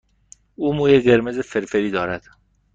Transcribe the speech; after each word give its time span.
او 0.55 0.73
موی 0.73 0.99
قرمز 0.99 1.39
فرفری 1.39 1.91
دارد. 1.91 2.25